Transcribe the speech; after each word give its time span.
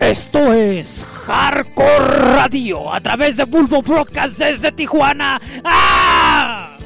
Esto 0.00 0.52
es 0.54 1.04
Hardcore 1.26 1.98
Radio 2.32 2.92
a 2.92 3.00
través 3.00 3.36
de 3.36 3.44
Bulbo 3.44 3.82
Broadcast 3.82 4.38
desde 4.38 4.72
Tijuana. 4.72 5.40
¡Ah! 5.64 6.77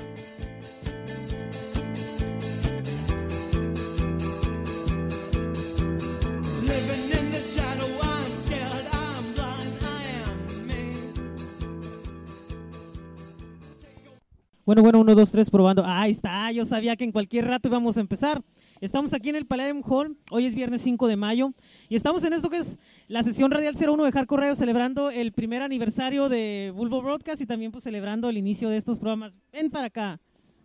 Bueno, 14.64 14.82
bueno, 14.82 15.00
uno, 15.00 15.16
dos, 15.16 15.32
tres, 15.32 15.50
probando. 15.50 15.82
Ahí 15.84 16.12
está, 16.12 16.52
yo 16.52 16.64
sabía 16.64 16.94
que 16.94 17.02
en 17.02 17.10
cualquier 17.10 17.46
rato 17.46 17.66
íbamos 17.66 17.96
a 17.96 18.00
empezar. 18.00 18.44
Estamos 18.80 19.12
aquí 19.12 19.28
en 19.28 19.34
el 19.34 19.44
Palladium 19.44 19.82
Hall, 19.84 20.16
hoy 20.30 20.46
es 20.46 20.54
viernes 20.54 20.82
5 20.82 21.08
de 21.08 21.16
mayo, 21.16 21.52
y 21.88 21.96
estamos 21.96 22.22
en 22.22 22.32
esto 22.32 22.48
que 22.48 22.58
es 22.58 22.78
la 23.08 23.24
sesión 23.24 23.50
radial 23.50 23.74
01 23.74 24.04
de 24.04 24.12
Hardcore 24.12 24.42
Radio, 24.42 24.54
celebrando 24.54 25.10
el 25.10 25.32
primer 25.32 25.62
aniversario 25.62 26.28
de 26.28 26.72
Bulbo 26.76 27.02
Broadcast 27.02 27.40
y 27.40 27.46
también 27.46 27.72
pues 27.72 27.82
celebrando 27.82 28.28
el 28.28 28.38
inicio 28.38 28.68
de 28.68 28.76
estos 28.76 29.00
programas. 29.00 29.32
Ven 29.52 29.68
para 29.68 29.88
acá. 29.88 30.20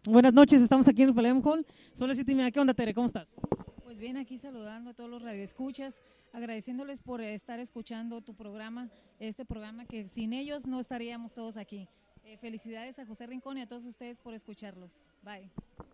Buenas 0.05 0.31
noches, 0.31 0.61
estamos 0.61 0.88
aquí 0.88 1.02
en 1.02 1.09
el 1.09 1.16
Palladium 1.16 1.41
Hall. 1.43 1.66
Son 1.93 2.07
las 2.07 2.17
siete 2.17 2.33
y 2.33 2.35
media. 2.35 2.52
¿Qué 2.52 2.59
onda, 2.59 2.75
Tere? 2.75 2.93
¿Cómo 2.93 3.07
estás? 3.07 3.35
Pues 3.83 3.97
bien, 3.97 4.17
aquí 4.17 4.38
saludando 4.38 4.91
a 4.91 4.93
todos 4.93 5.09
los 5.09 5.23
radioescuchas, 5.23 6.02
agradeciéndoles 6.33 6.99
por 6.99 7.21
estar 7.21 7.59
escuchando 7.59 8.21
tu 8.21 8.35
programa, 8.35 8.89
este 9.17 9.43
programa 9.43 9.85
que 9.85 10.07
sin 10.07 10.33
ellos 10.33 10.67
no 10.67 10.79
estaríamos 10.79 11.33
todos 11.33 11.57
aquí. 11.57 11.88
Eh, 12.30 12.36
felicidades 12.36 12.99
a 12.99 13.05
José 13.05 13.26
Rincón 13.26 13.58
y 13.58 13.62
a 13.62 13.67
todos 13.67 13.86
ustedes 13.86 14.20
por 14.20 14.34
escucharlos. 14.34 14.91
Bye. 15.23 15.49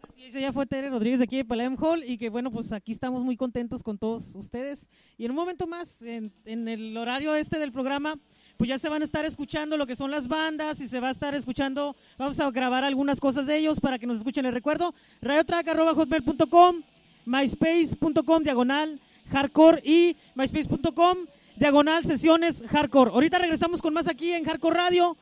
Así 0.09 0.23
es, 0.23 0.33
ella 0.33 0.51
fue 0.51 0.65
Tere 0.65 0.89
Rodríguez 0.89 1.19
de 1.19 1.25
aquí 1.25 1.37
de 1.37 1.45
Palladium 1.45 1.77
Hall 1.79 2.03
y 2.03 2.17
que 2.17 2.29
bueno, 2.29 2.49
pues 2.49 2.71
aquí 2.71 2.91
estamos 2.91 3.23
muy 3.23 3.37
contentos 3.37 3.83
con 3.83 3.99
todos 3.99 4.35
ustedes. 4.35 4.89
Y 5.15 5.25
en 5.25 5.31
un 5.31 5.37
momento 5.37 5.67
más, 5.67 6.01
en, 6.01 6.33
en 6.45 6.67
el 6.67 6.97
horario 6.97 7.35
este 7.35 7.59
del 7.59 7.71
programa, 7.71 8.17
pues 8.57 8.67
ya 8.67 8.79
se 8.79 8.89
van 8.89 9.03
a 9.03 9.05
estar 9.05 9.23
escuchando 9.25 9.77
lo 9.77 9.85
que 9.85 9.95
son 9.95 10.09
las 10.09 10.27
bandas 10.27 10.81
y 10.81 10.87
se 10.87 10.99
va 10.99 11.09
a 11.09 11.11
estar 11.11 11.35
escuchando, 11.35 11.95
vamos 12.17 12.39
a 12.39 12.49
grabar 12.49 12.83
algunas 12.83 13.19
cosas 13.19 13.45
de 13.45 13.55
ellos 13.57 13.79
para 13.79 13.99
que 13.99 14.07
nos 14.07 14.17
escuchen. 14.17 14.43
Les 14.43 14.55
recuerdo, 14.55 14.95
radiotrack.hotmail.com, 15.21 16.81
myspace.com, 17.27 18.43
diagonal, 18.43 18.99
hardcore 19.29 19.83
y 19.85 20.17
myspace.com, 20.33 21.27
diagonal, 21.57 22.03
sesiones, 22.05 22.63
hardcore. 22.69 23.11
Ahorita 23.11 23.37
regresamos 23.37 23.83
con 23.83 23.93
más 23.93 24.07
aquí 24.07 24.31
en 24.31 24.43
Hardcore 24.45 24.75
Radio. 24.75 25.15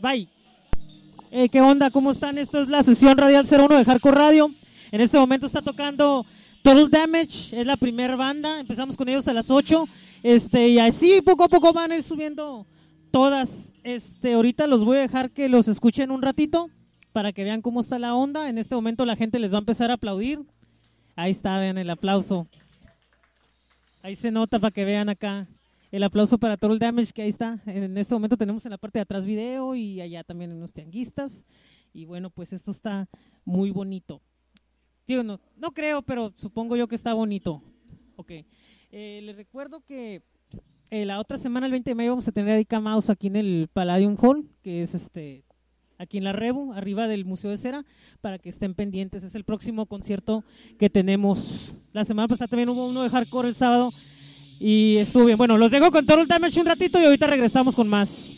Bye. 0.00 0.35
Eh, 1.32 1.48
¿Qué 1.48 1.60
onda? 1.60 1.90
¿Cómo 1.90 2.12
están? 2.12 2.38
Esto 2.38 2.60
es 2.60 2.68
la 2.68 2.84
sesión 2.84 3.18
radial 3.18 3.46
01 3.50 3.78
de 3.78 3.84
Hardcore 3.84 4.16
Radio. 4.16 4.50
En 4.92 5.00
este 5.00 5.18
momento 5.18 5.46
está 5.46 5.60
tocando 5.60 6.24
Total 6.62 6.88
Damage, 6.88 7.60
es 7.60 7.66
la 7.66 7.76
primera 7.76 8.14
banda. 8.14 8.60
Empezamos 8.60 8.96
con 8.96 9.08
ellos 9.08 9.26
a 9.26 9.32
las 9.32 9.50
8. 9.50 9.88
Este, 10.22 10.68
y 10.68 10.78
así 10.78 11.20
poco 11.22 11.44
a 11.44 11.48
poco 11.48 11.72
van 11.72 11.90
a 11.90 11.96
ir 11.96 12.04
subiendo 12.04 12.64
todas. 13.10 13.74
Este, 13.82 14.34
ahorita 14.34 14.68
los 14.68 14.84
voy 14.84 14.98
a 14.98 15.00
dejar 15.00 15.30
que 15.30 15.48
los 15.48 15.66
escuchen 15.66 16.12
un 16.12 16.22
ratito 16.22 16.70
para 17.12 17.32
que 17.32 17.42
vean 17.42 17.60
cómo 17.60 17.80
está 17.80 17.98
la 17.98 18.14
onda. 18.14 18.48
En 18.48 18.56
este 18.56 18.76
momento 18.76 19.04
la 19.04 19.16
gente 19.16 19.40
les 19.40 19.52
va 19.52 19.58
a 19.58 19.60
empezar 19.60 19.90
a 19.90 19.94
aplaudir. 19.94 20.40
Ahí 21.16 21.32
está, 21.32 21.58
vean 21.58 21.78
el 21.78 21.90
aplauso. 21.90 22.46
Ahí 24.02 24.14
se 24.14 24.30
nota 24.30 24.60
para 24.60 24.70
que 24.70 24.84
vean 24.84 25.08
acá. 25.08 25.48
El 25.96 26.02
aplauso 26.02 26.36
para 26.36 26.58
Total 26.58 26.78
Damage, 26.78 27.14
que 27.14 27.22
ahí 27.22 27.30
está. 27.30 27.58
En 27.64 27.96
este 27.96 28.14
momento 28.14 28.36
tenemos 28.36 28.66
en 28.66 28.70
la 28.70 28.76
parte 28.76 28.98
de 28.98 29.04
atrás 29.04 29.24
video 29.24 29.74
y 29.74 30.02
allá 30.02 30.24
también 30.24 30.52
unos 30.52 30.74
tianguistas. 30.74 31.46
Y 31.94 32.04
bueno, 32.04 32.28
pues 32.28 32.52
esto 32.52 32.70
está 32.70 33.08
muy 33.46 33.70
bonito. 33.70 34.20
Sí 35.06 35.14
no, 35.24 35.40
no 35.56 35.72
creo, 35.72 36.02
pero 36.02 36.34
supongo 36.36 36.76
yo 36.76 36.86
que 36.86 36.96
está 36.96 37.14
bonito. 37.14 37.62
Ok. 38.16 38.30
Eh, 38.92 39.20
les 39.22 39.36
recuerdo 39.36 39.80
que 39.80 40.22
eh, 40.90 41.06
la 41.06 41.18
otra 41.18 41.38
semana, 41.38 41.64
el 41.64 41.72
20 41.72 41.92
de 41.92 41.94
mayo, 41.94 42.10
vamos 42.10 42.28
a 42.28 42.32
tener 42.32 42.50
a 42.50 42.54
Erika 42.56 42.78
Mouse 42.78 43.08
aquí 43.08 43.28
en 43.28 43.36
el 43.36 43.70
Palladium 43.72 44.18
Hall, 44.20 44.46
que 44.62 44.82
es 44.82 44.94
este 44.94 45.44
aquí 45.96 46.18
en 46.18 46.24
la 46.24 46.34
Rebu, 46.34 46.74
arriba 46.74 47.08
del 47.08 47.24
Museo 47.24 47.50
de 47.50 47.56
Cera, 47.56 47.86
para 48.20 48.38
que 48.38 48.50
estén 48.50 48.74
pendientes. 48.74 49.24
Es 49.24 49.34
el 49.34 49.44
próximo 49.44 49.86
concierto 49.86 50.44
que 50.78 50.90
tenemos. 50.90 51.78
La 51.94 52.04
semana 52.04 52.28
pasada 52.28 52.48
también 52.48 52.68
hubo 52.68 52.86
uno 52.86 53.02
de 53.02 53.08
hardcore 53.08 53.48
el 53.48 53.54
sábado 53.54 53.94
y 54.58 54.96
estuvo 54.98 55.24
bien. 55.24 55.38
Bueno, 55.38 55.58
los 55.58 55.70
dejo 55.70 55.90
con 55.90 56.06
Total 56.06 56.26
Damage 56.26 56.60
un 56.60 56.66
ratito 56.66 57.00
y 57.00 57.04
ahorita 57.04 57.26
regresamos 57.26 57.74
con 57.74 57.88
más. 57.88 58.35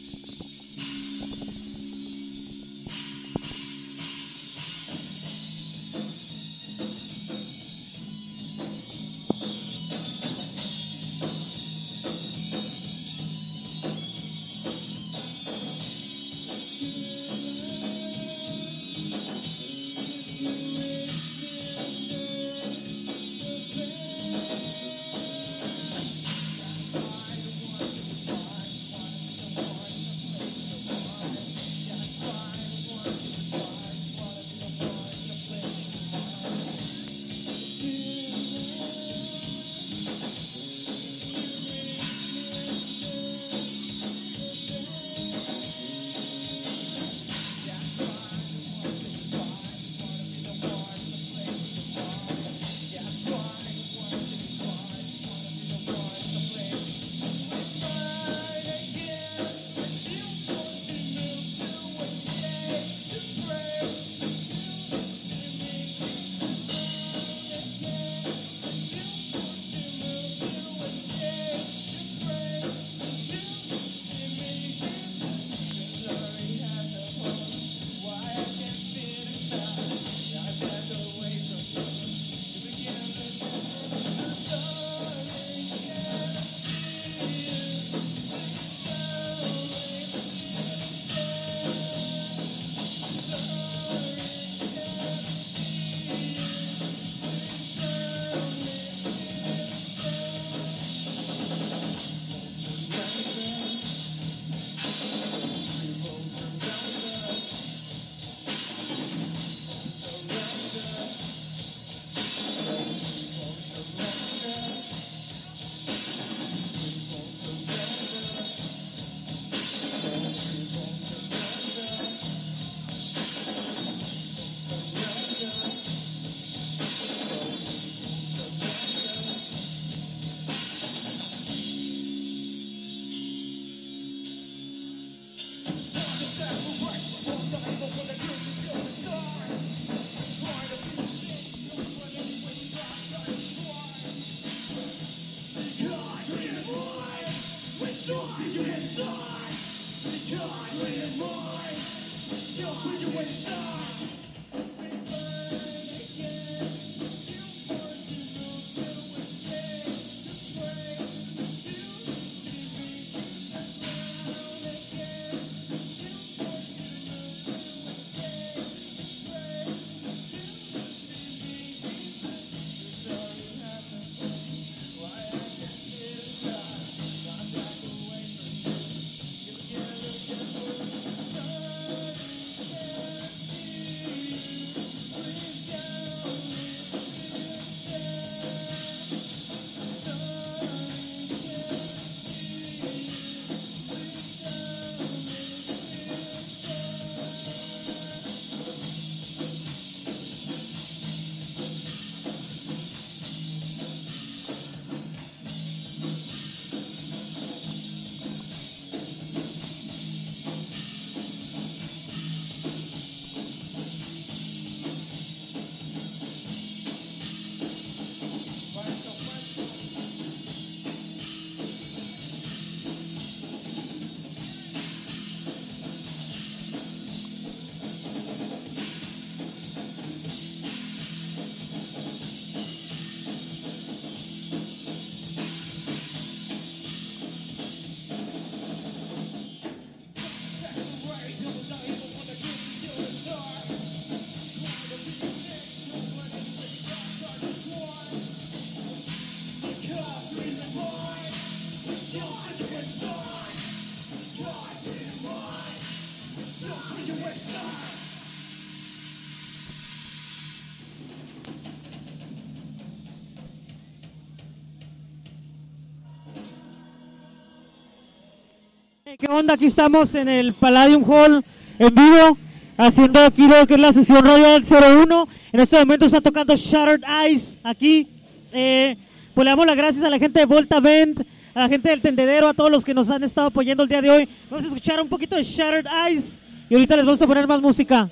¿Qué 269.17 269.27
onda? 269.27 269.55
Aquí 269.55 269.65
estamos 269.65 270.15
en 270.15 270.29
el 270.29 270.53
Palladium 270.53 271.03
Hall 271.11 271.43
en 271.79 271.95
vivo, 271.95 272.37
haciendo 272.77 273.21
aquí 273.21 273.49
lo 273.49 273.67
que 273.67 273.75
es 273.75 273.81
la 273.81 273.95
sesión 273.95 274.23
radial 274.23 274.63
01. 274.69 275.29
En 275.51 275.61
este 275.61 275.79
momento 275.79 276.05
está 276.05 276.21
tocando 276.21 276.55
Shattered 276.55 277.03
Eyes 277.25 277.59
aquí. 277.65 278.07
Eh, 278.53 278.99
pues 279.33 279.47
le 279.47 279.51
damos 279.51 279.67
las 279.67 279.77
gracias 279.79 280.05
a 280.05 280.11
la 280.11 280.19
gente 280.19 280.41
de 280.41 280.45
Volta 280.45 280.79
Band, 280.79 281.25
a 281.55 281.61
la 281.61 281.69
gente 281.71 281.89
del 281.89 282.03
Tendedero, 282.03 282.49
a 282.49 282.55
todos 282.55 282.71
los 282.71 282.85
que 282.85 282.93
nos 282.93 283.09
han 283.09 283.25
estado 283.25 283.47
apoyando 283.47 283.83
el 283.83 283.89
día 283.89 284.03
de 284.03 284.11
hoy. 284.11 284.29
Vamos 284.51 284.67
a 284.67 284.69
escuchar 284.69 285.01
un 285.01 285.09
poquito 285.09 285.37
de 285.37 285.43
Shattered 285.43 285.87
Eyes 286.07 286.39
y 286.69 286.75
ahorita 286.75 286.97
les 286.97 287.07
vamos 287.07 287.23
a 287.23 287.27
poner 287.27 287.47
más 287.47 287.63
música. 287.63 288.11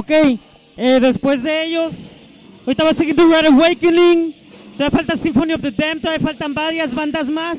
Ok, 0.00 0.12
eh, 0.78 0.98
después 0.98 1.42
de 1.42 1.62
ellos, 1.66 1.92
ahorita 2.64 2.84
va 2.84 2.90
a 2.90 2.94
seguir 2.94 3.14
The 3.14 3.22
Red 3.22 3.48
Awakening, 3.48 4.34
todavía 4.78 4.96
falta 4.96 5.14
Symphony 5.14 5.52
of 5.52 5.60
the 5.60 5.70
Damned, 5.72 6.00
todavía 6.00 6.26
faltan 6.26 6.54
varias 6.54 6.94
bandas 6.94 7.28
más. 7.28 7.58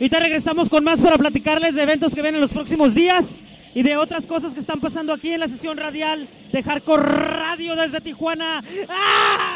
Ahorita 0.00 0.18
regresamos 0.20 0.70
con 0.70 0.82
más 0.84 1.02
para 1.02 1.18
platicarles 1.18 1.74
de 1.74 1.82
eventos 1.82 2.14
que 2.14 2.22
vienen 2.22 2.40
los 2.40 2.54
próximos 2.54 2.94
días 2.94 3.26
y 3.74 3.82
de 3.82 3.98
otras 3.98 4.26
cosas 4.26 4.54
que 4.54 4.60
están 4.60 4.80
pasando 4.80 5.12
aquí 5.12 5.32
en 5.32 5.40
la 5.40 5.48
sesión 5.48 5.76
radial 5.76 6.26
de 6.50 6.62
Hardcore 6.62 7.02
Radio 7.02 7.76
desde 7.76 8.00
Tijuana. 8.00 8.64
¡Ah! 8.88 9.55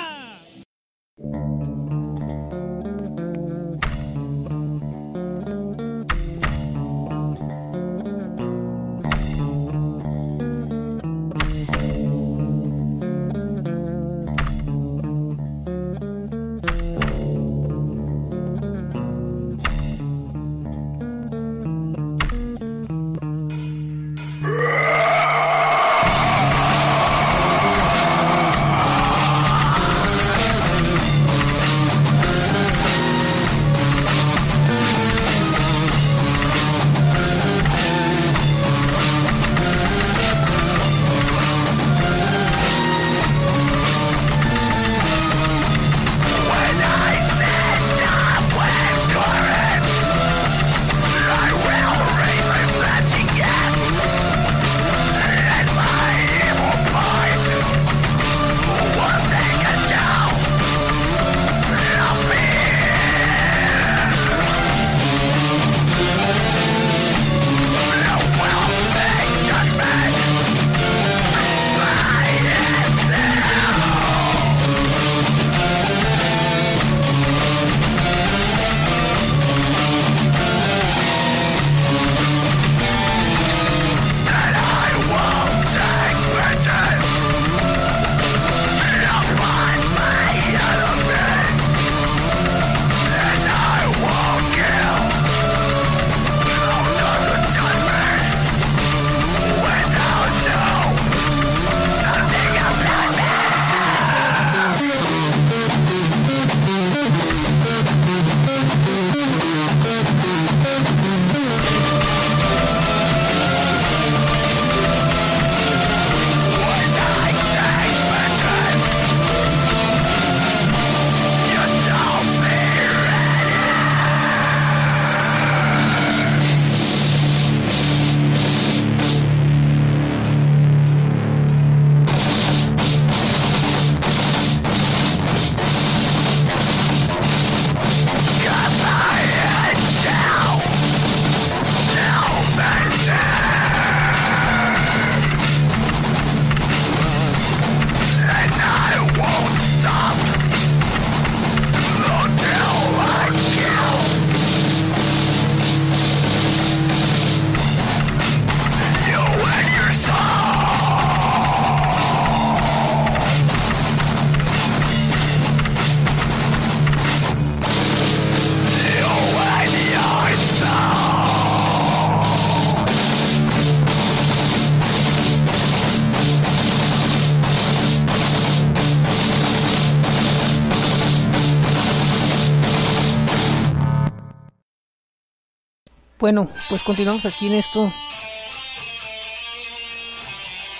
Bueno, 186.32 186.48
pues 186.68 186.84
continuamos 186.84 187.26
aquí 187.26 187.48
en 187.48 187.54
esto 187.54 187.92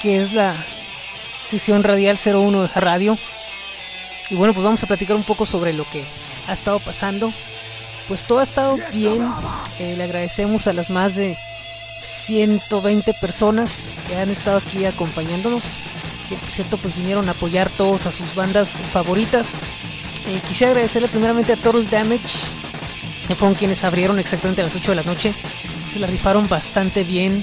que 0.01 0.23
es 0.23 0.33
la 0.33 0.55
sesión 1.51 1.83
radial 1.83 2.21
01 2.25 2.63
de 2.63 2.81
radio. 2.81 3.19
Y 4.31 4.37
bueno, 4.37 4.55
pues 4.55 4.63
vamos 4.63 4.81
a 4.85 4.87
platicar 4.87 5.17
un 5.17 5.25
poco 5.25 5.47
sobre 5.47 5.73
lo 5.73 5.83
que 5.91 6.05
ha 6.47 6.53
estado 6.53 6.79
pasando. 6.79 7.33
Pues 8.07 8.23
todo 8.29 8.39
ha 8.39 8.45
estado 8.45 8.79
bien. 8.93 9.29
Eh, 9.81 9.97
le 9.97 10.05
agradecemos 10.05 10.69
a 10.69 10.73
las 10.73 10.89
más 10.89 11.17
de 11.17 11.37
120 12.01 13.13
personas 13.15 13.73
que 14.07 14.15
han 14.15 14.31
estado 14.31 14.59
aquí 14.59 14.85
acompañándonos. 14.85 15.65
Que 16.29 16.37
por 16.37 16.49
cierto, 16.49 16.77
pues 16.77 16.95
vinieron 16.95 17.29
a 17.29 17.33
apoyar 17.33 17.71
todos 17.71 18.07
a 18.07 18.13
sus 18.13 18.37
bandas 18.37 18.69
favoritas. 18.93 19.55
Eh, 20.29 20.41
quisiera 20.47 20.71
agradecerle 20.71 21.09
primeramente 21.09 21.55
a 21.55 21.57
Total 21.57 21.91
Damage, 21.91 22.39
fueron 23.35 23.55
quienes 23.55 23.85
abrieron 23.85 24.19
exactamente 24.19 24.63
a 24.63 24.65
las 24.65 24.77
8 24.77 24.93
de 24.93 24.97
la 24.97 25.03
noche. 25.03 25.35
Se 25.87 25.99
la 25.99 26.07
rifaron 26.07 26.49
bastante 26.49 27.05
bien 27.05 27.43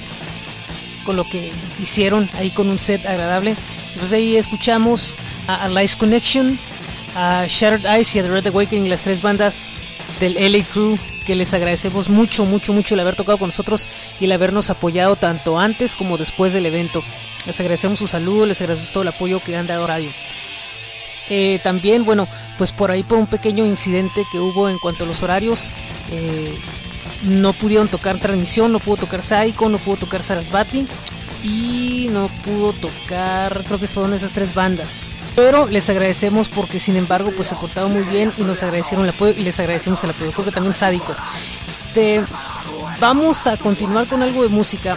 con 1.04 1.16
lo 1.16 1.24
que 1.24 1.50
hicieron 1.80 2.28
ahí 2.38 2.50
con 2.50 2.68
un 2.68 2.78
set 2.78 3.06
agradable. 3.06 3.54
Entonces 3.88 4.12
ahí 4.12 4.36
escuchamos 4.36 5.16
a, 5.46 5.64
a 5.64 5.68
Lice 5.68 5.96
Connection, 5.96 6.58
a 7.14 7.46
Shattered 7.48 7.86
Eyes 7.86 8.14
y 8.14 8.18
a 8.18 8.22
The 8.22 8.30
Red 8.30 8.46
Awakening, 8.48 8.90
las 8.90 9.00
tres 9.00 9.22
bandas 9.22 9.68
del 10.20 10.34
LA 10.34 10.64
Crew, 10.64 10.98
que 11.26 11.34
les 11.34 11.52
agradecemos 11.54 12.08
mucho, 12.08 12.44
mucho, 12.44 12.72
mucho 12.72 12.94
el 12.94 13.00
haber 13.00 13.16
tocado 13.16 13.38
con 13.38 13.48
nosotros 13.48 13.88
y 14.20 14.24
el 14.24 14.32
habernos 14.32 14.70
apoyado 14.70 15.16
tanto 15.16 15.58
antes 15.58 15.94
como 15.94 16.18
después 16.18 16.52
del 16.52 16.66
evento. 16.66 17.02
Les 17.46 17.58
agradecemos 17.60 17.98
su 17.98 18.06
saludo, 18.06 18.46
les 18.46 18.60
agradecemos 18.60 18.92
todo 18.92 19.02
el 19.02 19.08
apoyo 19.08 19.40
que 19.40 19.56
han 19.56 19.66
dado 19.66 19.86
Radio. 19.86 20.10
Eh, 21.30 21.60
también, 21.62 22.04
bueno, 22.04 22.26
pues 22.58 22.72
por 22.72 22.90
ahí 22.90 23.02
por 23.02 23.18
un 23.18 23.26
pequeño 23.26 23.64
incidente 23.64 24.26
que 24.30 24.38
hubo 24.38 24.68
en 24.68 24.78
cuanto 24.78 25.04
a 25.04 25.06
los 25.06 25.22
horarios, 25.22 25.70
eh, 26.10 26.54
no 27.22 27.52
pudieron 27.52 27.88
tocar 27.88 28.18
transmisión, 28.18 28.72
no 28.72 28.80
pudo 28.80 28.98
tocar 28.98 29.22
Saiko, 29.22 29.68
no 29.68 29.78
pudo 29.78 29.96
tocar 29.96 30.22
Sarasvati 30.22 30.86
y 31.42 32.08
no 32.10 32.28
pudo 32.44 32.72
tocar, 32.72 33.62
creo 33.64 33.78
que 33.78 33.86
fueron 33.86 34.12
esas 34.12 34.32
tres 34.32 34.54
bandas. 34.54 35.04
Pero 35.36 35.66
les 35.68 35.88
agradecemos 35.88 36.48
porque 36.48 36.80
sin 36.80 36.96
embargo 36.96 37.30
pues 37.34 37.48
se 37.48 37.54
portaron 37.54 37.92
muy 37.92 38.02
bien 38.02 38.32
y 38.36 38.42
nos 38.42 38.62
agradecieron 38.64 39.04
el 39.04 39.14
apoyo 39.14 39.34
y 39.36 39.44
les 39.44 39.58
agradecemos 39.60 40.02
el 40.02 40.10
apoyo. 40.10 40.32
Creo 40.32 40.44
que 40.44 40.50
también 40.50 40.74
sádico. 40.74 41.14
Este, 41.88 42.24
vamos 43.00 43.46
a 43.46 43.56
continuar 43.56 44.06
con 44.06 44.22
algo 44.22 44.42
de 44.42 44.48
música. 44.48 44.96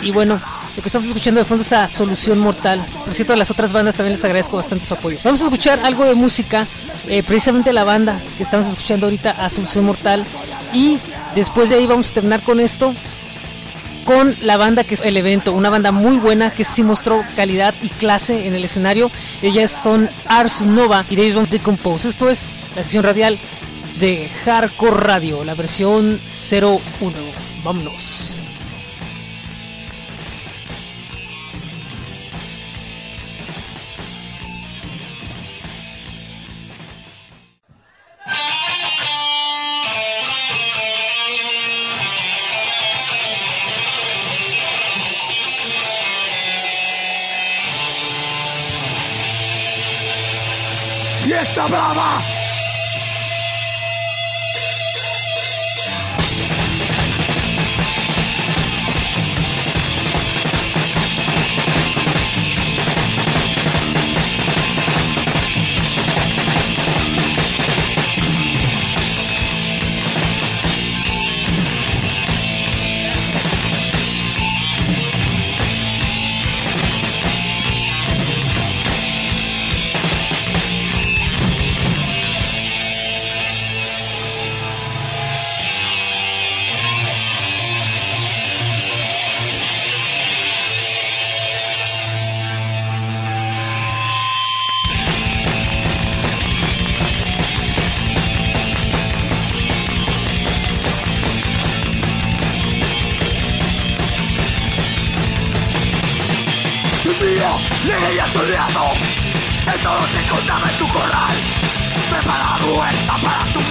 Y 0.00 0.10
bueno, 0.10 0.40
lo 0.76 0.82
que 0.82 0.88
estamos 0.88 1.06
escuchando 1.06 1.40
de 1.40 1.44
fondo 1.44 1.62
es 1.62 1.72
a 1.72 1.88
Solución 1.88 2.38
Mortal. 2.38 2.84
Por 3.04 3.14
cierto, 3.14 3.32
a 3.32 3.36
las 3.36 3.50
otras 3.50 3.72
bandas 3.72 3.96
también 3.96 4.14
les 4.14 4.24
agradezco 4.24 4.56
bastante 4.56 4.84
su 4.84 4.94
apoyo. 4.94 5.18
Vamos 5.22 5.40
a 5.40 5.44
escuchar 5.44 5.80
algo 5.80 6.04
de 6.04 6.14
música, 6.14 6.66
eh, 7.08 7.22
precisamente 7.22 7.72
la 7.72 7.84
banda 7.84 8.20
que 8.36 8.42
estamos 8.42 8.66
escuchando 8.66 9.06
ahorita, 9.06 9.30
a 9.30 9.48
Solución 9.50 9.84
Mortal. 9.84 10.24
Y 10.72 10.98
después 11.34 11.70
de 11.70 11.76
ahí 11.76 11.86
vamos 11.86 12.10
a 12.10 12.14
terminar 12.14 12.42
con 12.42 12.58
esto, 12.58 12.92
con 14.04 14.34
la 14.42 14.56
banda 14.56 14.82
que 14.82 14.94
es 14.94 15.02
el 15.02 15.16
evento, 15.16 15.52
una 15.52 15.70
banda 15.70 15.92
muy 15.92 16.18
buena 16.18 16.50
que 16.50 16.64
sí 16.64 16.82
mostró 16.82 17.24
calidad 17.36 17.72
y 17.80 17.88
clase 17.88 18.46
en 18.46 18.54
el 18.54 18.64
escenario. 18.64 19.10
Ellas 19.42 19.70
son 19.70 20.10
Ars 20.26 20.62
Nova 20.62 21.04
y 21.08 21.20
ellos 21.20 21.36
van 21.36 21.48
Decompose. 21.48 22.08
Esto 22.08 22.28
es 22.28 22.52
la 22.74 22.82
sesión 22.82 23.04
radial 23.04 23.38
de 24.00 24.28
Hardcore 24.44 24.96
Radio, 24.96 25.44
la 25.44 25.54
versión 25.54 26.18
01. 26.50 26.90
Vámonos. 27.62 28.38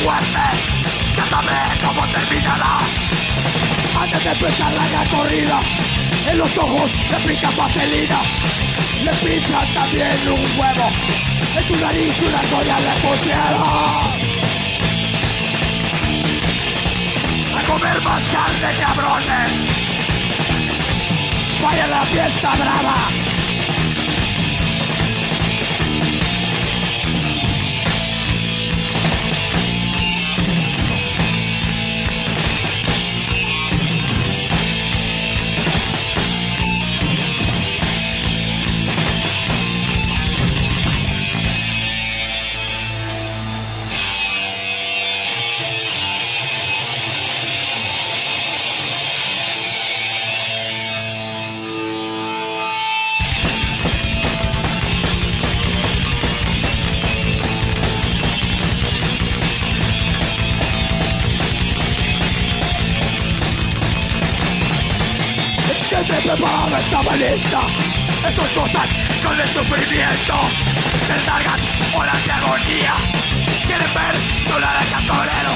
Muerte 0.04 0.44
Ya 1.16 1.26
sabes 1.30 1.80
cómo 1.80 2.06
terminará. 2.08 2.80
Antes 4.02 4.24
de 4.24 4.32
empezar 4.32 4.74
la 4.74 5.18
corrida 5.18 5.60
En 6.30 6.38
los 6.38 6.58
ojos 6.58 6.92
le 7.10 7.18
pica 7.28 7.50
vaselina 7.58 8.20
Le 9.04 9.12
pinchan 9.12 9.74
también 9.74 10.18
un 10.28 10.60
huevo. 10.60 10.90
En 11.58 11.68
tu 11.68 11.76
nariz 11.78 12.16
una 12.22 12.42
joya 12.50 12.80
le 12.80 12.94
pusieron 13.02 13.64
A 17.56 17.64
comer 17.68 18.02
más 18.02 18.24
carne, 18.32 18.74
cabrones. 18.80 19.52
Vaya 21.62 21.88
la 21.88 22.06
fiesta 22.06 22.52
brava 22.56 23.23
lista 67.02 67.60
Estas 68.28 68.50
cosas 68.50 68.88
con 69.24 69.40
el 69.40 69.48
sufrimiento. 69.50 70.36
Te 71.08 71.26
largan 71.26 71.60
horas 71.96 72.26
de 72.26 72.32
agonía. 72.32 72.94
Quieren 73.66 73.94
ver 73.94 74.16
solar 74.48 74.78
al 74.78 74.90
cantorero. 74.90 75.54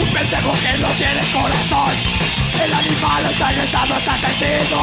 Un 0.00 0.12
pendejo 0.12 0.52
que 0.52 0.78
no 0.78 0.88
tiene 0.96 1.22
corazón. 1.32 1.94
El 2.64 2.72
animal 2.72 3.24
está 3.30 3.52
gritando 3.52 3.94
está 3.96 4.18
sentido 4.20 4.80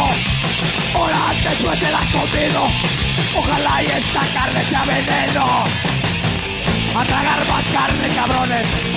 Horas 0.94 1.44
después 1.44 1.80
te 1.80 1.92
la 1.92 2.00
has 2.00 2.14
comido. 2.14 2.68
Ojalá 3.36 3.84
y 3.84 3.86
esta 3.88 4.22
carne 4.34 4.64
sea 4.70 4.84
veneno. 4.86 5.46
A 6.96 7.06
tragar 7.06 7.48
más 7.48 7.66
carne 7.74 8.16
cabrones 8.16 8.91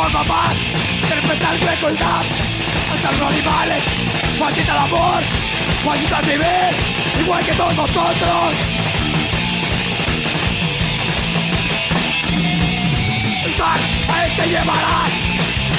De 0.00 1.14
respetar 1.14 1.62
la 1.62 1.76
crueldad 1.76 2.22
Hasta 2.90 3.12
los 3.12 3.20
animales 3.20 3.84
Maldita 4.40 4.72
el 4.72 4.78
amor 4.78 5.22
Maldita 5.84 6.20
el 6.20 6.26
vivir 6.26 7.20
Igual 7.20 7.44
que 7.44 7.52
todos 7.52 7.74
nosotros 7.74 8.54
Sal, 13.58 13.80
a 14.08 14.24
él 14.24 14.32
te 14.36 14.48
llevarás 14.48 15.10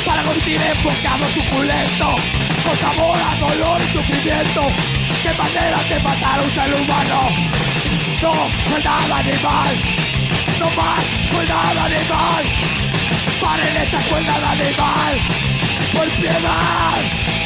para 0.05 0.21
convertir 0.21 0.61
en 0.61 0.83
bocado 0.83 1.25
suculento 1.33 2.15
con 2.63 2.77
sabor 2.77 3.17
a 3.17 3.35
dolor 3.39 3.81
y 3.81 3.97
sufrimiento. 3.97 4.67
Qué 5.23 5.33
manera 5.33 5.77
de 5.89 5.99
matar 6.03 6.39
a 6.39 6.43
un 6.43 6.51
ser 6.51 6.73
humano. 6.75 7.29
No, 8.21 8.33
maldad 8.69 9.11
animal. 9.19 9.75
No 10.59 10.69
más 10.79 11.33
maldad 11.33 11.77
animal. 11.85 12.90
Paren 13.41 13.75
esta 13.75 13.97
crueldad 14.07 14.43
animal. 14.43 15.19
Por 15.93 16.07
piedad. 16.11 17.40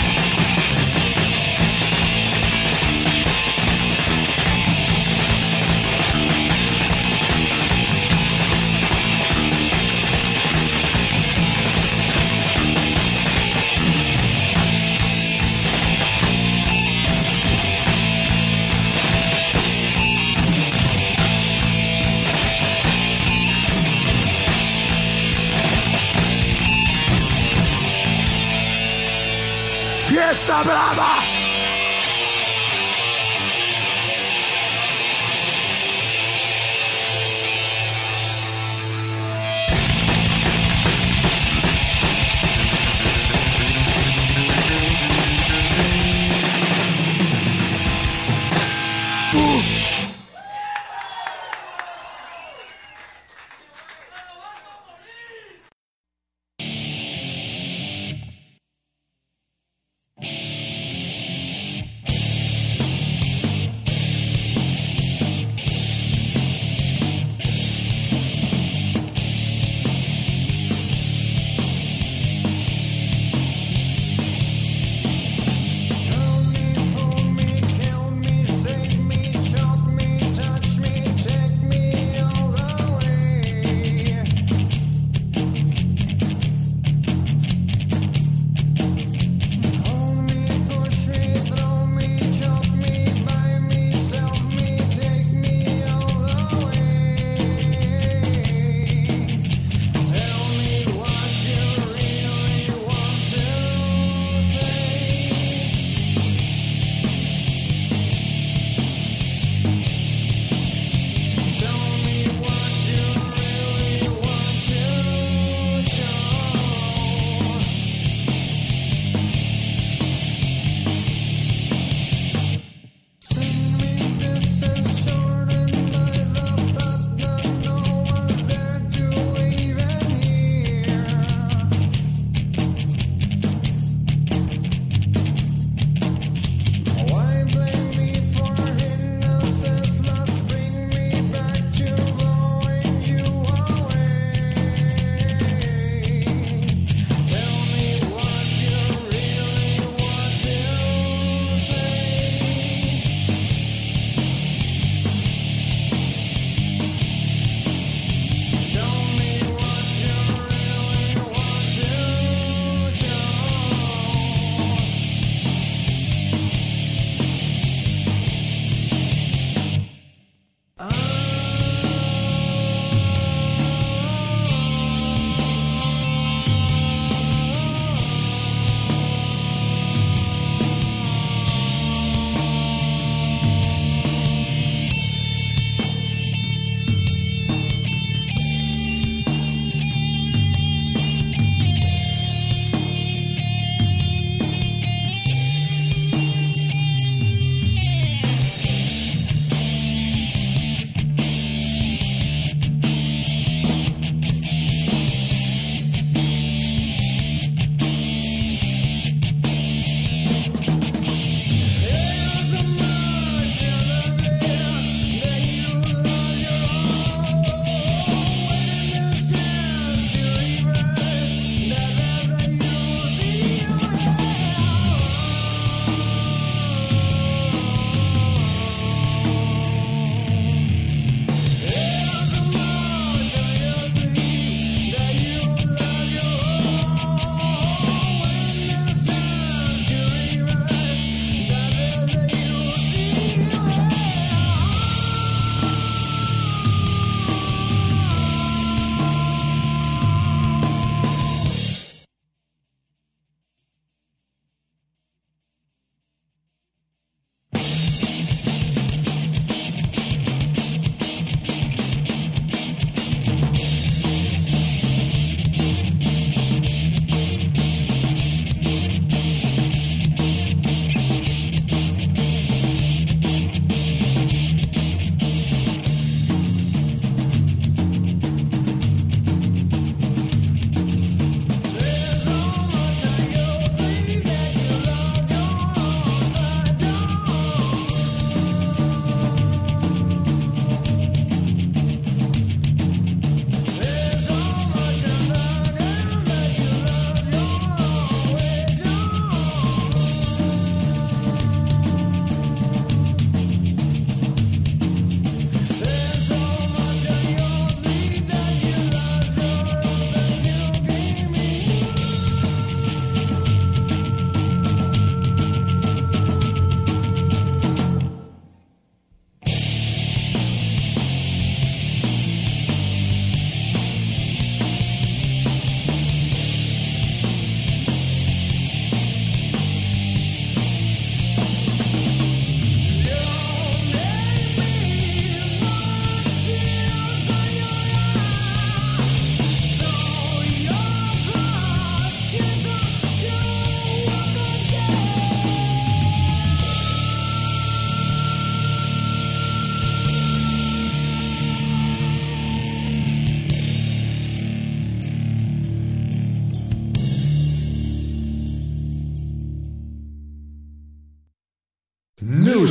Fiesta 30.65 30.95
brava. 30.95 31.34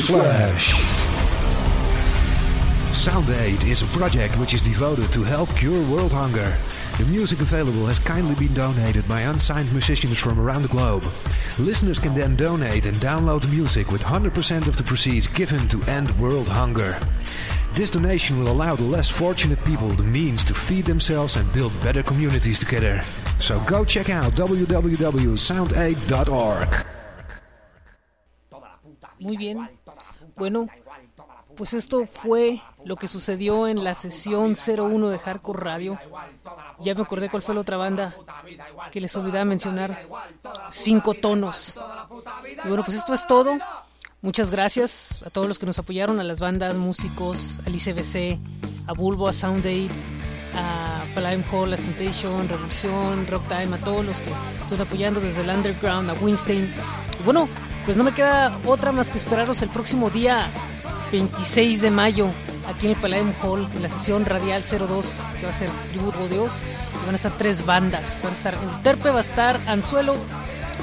Newsflash. 0.05 0.77
Sound 2.93 3.31
Aid 3.31 3.65
is 3.65 3.81
a 3.81 3.87
project 3.99 4.39
which 4.39 4.53
is 4.53 4.61
devoted 4.61 5.11
to 5.13 5.23
help 5.23 5.49
cure 5.57 5.81
world 5.91 6.13
hunger. 6.13 6.55
The 6.99 7.07
music 7.07 7.41
available 7.41 7.87
has 7.87 7.99
kindly 7.99 8.35
been 8.35 8.53
donated 8.53 9.09
by 9.09 9.23
unsigned 9.23 9.73
musicians 9.73 10.19
from 10.19 10.39
around 10.39 10.61
the 10.61 10.69
globe. 10.69 11.07
Listeners 11.59 11.99
can 11.99 12.15
then 12.15 12.37
donate 12.37 12.85
and 12.85 12.99
download 12.99 13.41
the 13.41 13.49
music 13.49 13.91
with 13.91 14.03
100% 14.03 14.69
of 14.69 14.77
the 14.77 14.83
proceeds 14.83 15.27
given 15.27 15.67
to 15.69 15.83
end 15.85 16.11
world 16.21 16.49
hunger. 16.49 16.99
This 17.73 17.91
donation 17.91 18.39
will 18.39 18.53
allow 18.53 18.77
the 18.77 18.85
less 18.85 19.09
fortunate 19.09 19.65
people 19.65 19.89
the 19.89 20.03
means 20.03 20.45
to 20.45 20.53
feed 20.53 20.85
themselves 20.85 21.37
and 21.37 21.51
build 21.55 21.73
better 21.83 22.03
communities 22.03 22.59
together. 22.59 23.01
So 23.41 23.59
go 23.61 23.87
check 23.87 24.11
out 24.11 24.35
www.soundaid.org. 24.35 26.85
Muy 29.25 29.37
bien. 29.37 29.69
Bueno, 30.37 30.69
pues 31.57 31.73
esto 31.73 32.07
fue 32.07 32.61
lo 32.85 32.97
que 32.97 33.09
sucedió 33.09 33.69
en 33.69 33.85
la 33.85 33.95
sesión 33.95 34.55
01 34.55 35.09
de 35.09 35.19
Hardcore 35.19 35.61
Radio. 35.61 35.99
Ya 36.81 36.95
me 36.95 37.03
acordé 37.03 37.31
cuál 37.31 37.43
fue 37.43 37.55
la 37.55 37.61
otra 37.61 37.77
banda 37.77 38.15
que 38.91 39.01
les 39.01 39.15
olvidaba 39.17 39.45
mencionar. 39.45 39.97
Cinco 40.71 41.15
tonos. 41.15 41.79
Y 42.65 42.69
bueno, 42.69 42.83
pues 42.85 42.97
esto 42.97 43.15
es 43.15 43.27
todo. 43.27 43.57
Muchas 44.23 44.51
gracias 44.51 45.23
a 45.25 45.31
todos 45.31 45.47
los 45.47 45.59
que 45.59 45.67
nos 45.67 45.79
apoyaron, 45.79 46.19
a 46.19 46.25
las 46.25 46.41
bandas, 46.41 46.75
músicos, 46.75 47.61
al 47.67 47.75
ICBC, 47.75 48.39
a 48.87 48.95
Bulbo, 48.95 49.29
a 49.29 49.35
Sound 49.35 49.67
Aid, 49.67 49.91
a 50.55 51.05
Palladium 51.15 51.45
Hall, 51.53 51.73
a 51.75 51.77
Stentation, 51.77 52.49
Revolución, 52.49 53.27
Rock 53.27 53.47
Time, 53.49 53.77
a 53.77 53.79
todos 53.79 54.05
los 54.05 54.21
que 54.23 54.31
están 54.63 54.81
apoyando 54.81 55.21
desde 55.21 55.43
el 55.43 55.51
Underground, 55.51 56.09
a 56.09 56.15
Winstein. 56.15 56.73
Y 57.21 57.23
bueno, 57.23 57.49
pues 57.85 57.97
no 57.97 58.05
me 58.05 58.13
queda 58.13 58.59
otra 58.67 58.93
más 58.93 59.11
que 59.11 59.19
esperaros 59.19 59.63
el 59.63 59.69
próximo 59.69 60.11
día 60.11 60.51
26 61.13 61.83
de 61.83 61.91
mayo 61.91 62.29
aquí 62.67 62.87
en 62.87 62.93
el 62.93 62.99
Palladium 62.99 63.33
Hall, 63.43 63.69
en 63.75 63.83
la 63.83 63.89
sesión 63.89 64.25
Radial 64.25 64.63
02, 64.63 65.23
que 65.39 65.45
va 65.45 65.51
a 65.51 65.53
ser 65.53 65.69
Tributo 65.91 66.29
Dios. 66.29 66.63
Y 67.03 67.07
van 67.07 67.15
a 67.15 67.17
estar 67.17 67.37
tres 67.37 67.67
bandas. 67.67 68.21
Van 68.23 68.33
a 68.33 68.37
estar 68.37 68.55
en 68.55 68.83
Terpe, 68.83 69.11
va 69.11 69.19
a 69.19 69.23
estar 69.23 69.61
Anzuelo 69.67 70.15